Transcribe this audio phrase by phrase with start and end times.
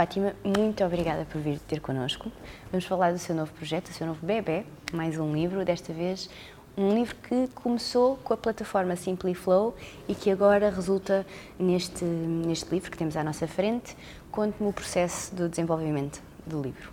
[0.00, 2.32] Fátima, muito obrigada por vir ter connosco.
[2.70, 6.30] Vamos falar do seu novo projeto, do seu novo bebê, mais um livro, desta vez
[6.74, 9.76] um livro que começou com a plataforma Simply Flow
[10.08, 11.26] e que agora resulta
[11.58, 13.94] neste, neste livro que temos à nossa frente.
[14.30, 16.92] Conte-me o processo do desenvolvimento do livro.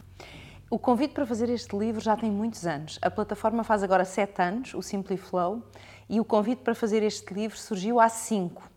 [0.70, 3.00] O convite para fazer este livro já tem muitos anos.
[3.02, 5.64] A plataforma faz agora sete anos, o Simply Flow,
[6.10, 8.70] e o convite para fazer este livro surgiu há cinco.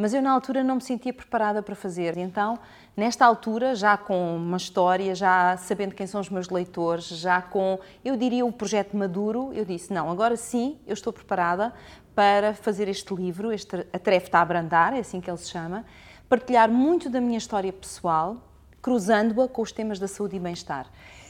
[0.00, 2.16] Mas eu, na altura, não me sentia preparada para fazer.
[2.16, 2.58] Então,
[2.96, 7.78] nesta altura, já com uma história, já sabendo quem são os meus leitores, já com,
[8.02, 11.70] eu diria, o projeto maduro, eu disse: não, agora sim, eu estou preparada
[12.14, 15.50] para fazer este livro, este, A Tarefa está a abrandar, é assim que ele se
[15.50, 15.84] chama,
[16.30, 18.38] partilhar muito da minha história pessoal,
[18.80, 20.86] cruzando-a com os temas da saúde e bem-estar.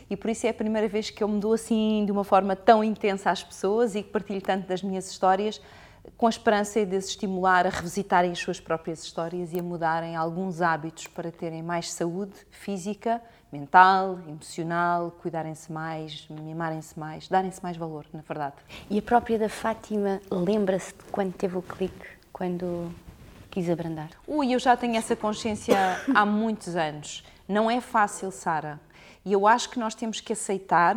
[0.09, 2.55] E por isso é a primeira vez que eu me dou assim de uma forma
[2.55, 5.61] tão intensa às pessoas e que partilho tanto das minhas histórias
[6.16, 10.16] com a esperança de as estimular a revisitarem as suas próprias histórias e a mudarem
[10.16, 13.22] alguns hábitos para terem mais saúde física,
[13.52, 18.56] mental, emocional, cuidarem-se mais, mimarem-se mais, darem-se mais valor, na verdade.
[18.88, 22.92] E a própria da Fátima lembra-se de quando teve o clique, quando
[23.50, 24.10] quis abrandar?
[24.27, 25.77] Ui, eu já tenho essa consciência
[26.14, 27.25] há muitos anos.
[27.48, 28.80] Não é fácil, Sara.
[29.25, 30.97] E eu acho que nós temos que aceitar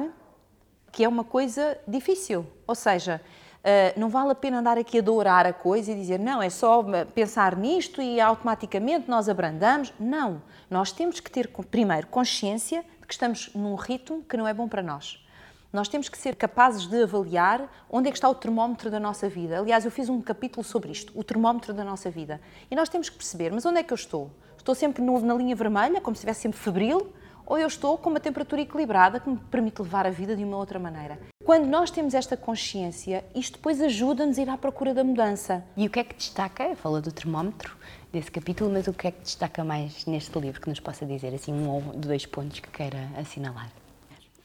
[0.91, 2.45] que é uma coisa difícil.
[2.67, 3.19] Ou seja,
[3.64, 6.50] Uh, não vale a pena andar aqui a dourar a coisa e dizer não, é
[6.50, 6.83] só
[7.16, 9.94] pensar nisto e automaticamente nós abrandamos.
[9.97, 10.42] Não.
[10.69, 14.67] Nós temos que ter, primeiro, consciência de que estamos num ritmo que não é bom
[14.67, 15.23] para nós.
[15.72, 19.28] Nós temos que ser capazes de avaliar onde é que está o termómetro da nossa
[19.30, 19.58] vida.
[19.58, 22.41] Aliás, eu fiz um capítulo sobre isto, o termómetro da nossa vida.
[22.69, 24.30] E nós temos que perceber, mas onde é que eu estou?
[24.56, 27.11] Estou sempre na linha vermelha, como se estivesse sempre febril,
[27.45, 30.58] ou eu estou com uma temperatura equilibrada que me permite levar a vida de uma
[30.58, 31.17] outra maneira.
[31.45, 35.61] Quando nós temos esta consciência, isto depois ajuda-nos a ir à procura da mudança.
[35.75, 36.73] E o que é que destaca?
[36.77, 37.75] Falou do termómetro
[38.13, 41.33] desse capítulo, mas o que é que destaca mais neste livro que nos possa dizer,
[41.35, 43.69] assim, um ou dois pontos que queira assinalar?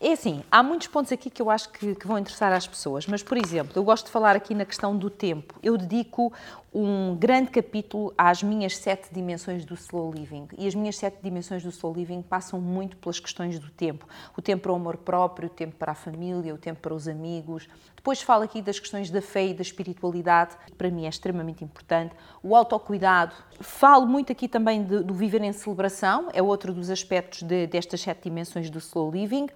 [0.00, 3.06] É assim, há muitos pontos aqui que eu acho que, que, vão interessar às pessoas,
[3.06, 5.54] mas, por exemplo, eu gosto de falar aqui na questão do tempo.
[5.62, 6.32] Eu dedico
[6.80, 10.46] um grande capítulo às minhas sete dimensões do slow living.
[10.56, 14.06] E as minhas sete dimensões do slow living passam muito pelas questões do tempo.
[14.36, 17.08] O tempo para o amor próprio, o tempo para a família, o tempo para os
[17.08, 17.68] amigos.
[17.96, 21.64] Depois falo aqui das questões da fé e da espiritualidade, que para mim é extremamente
[21.64, 22.14] importante.
[22.44, 23.34] O autocuidado.
[23.58, 28.22] Falo muito aqui também do viver em celebração, é outro dos aspectos de, destas sete
[28.22, 29.48] dimensões do slow living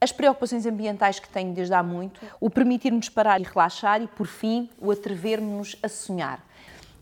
[0.00, 4.26] as preocupações ambientais que tenho desde há muito, o permitir-nos parar e relaxar e, por
[4.26, 6.44] fim, o atrever-nos a sonhar.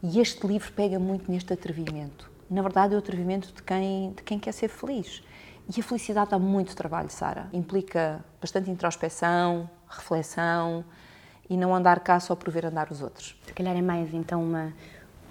[0.02, 2.30] E este livro pega muito neste atrevimento.
[2.48, 5.22] Na verdade, é o atrevimento de quem, de quem quer ser feliz.
[5.74, 7.48] E a felicidade dá muito trabalho, Sara.
[7.52, 10.84] Implica bastante introspeção, reflexão
[11.48, 13.34] e não andar cá só por ver andar os outros.
[13.46, 14.72] Se calhar é mais então uma,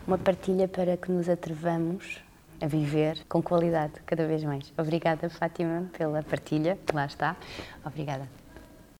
[0.08, 2.20] uma partilha para que nos atrevamos
[2.64, 4.72] a viver com qualidade cada vez mais.
[4.78, 6.80] Obrigada, Fátima, pela partilha.
[6.94, 7.36] Lá está.
[7.86, 8.43] Obrigada.